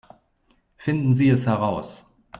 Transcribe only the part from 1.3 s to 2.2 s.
heraus!